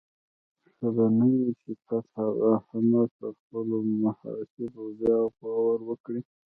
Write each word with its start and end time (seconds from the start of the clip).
ښه 0.75 0.87
به 0.95 1.05
نه 1.17 1.25
وي 1.33 1.49
چې 1.61 1.71
فتح 1.85 2.25
او 2.45 2.51
حماس 2.67 3.09
پر 3.19 3.31
خپلو 3.39 3.77
محاسبو 4.03 4.83
بیا 4.97 5.17
غور 5.39 5.79
وکړي؟ 5.89 6.21